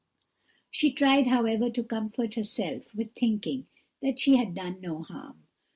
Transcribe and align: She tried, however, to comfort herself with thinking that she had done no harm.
She 0.71 0.91
tried, 0.93 1.27
however, 1.27 1.69
to 1.69 1.83
comfort 1.83 2.33
herself 2.33 2.87
with 2.95 3.13
thinking 3.13 3.67
that 4.01 4.19
she 4.19 4.35
had 4.37 4.55
done 4.55 4.81
no 4.81 5.03
harm. 5.03 5.43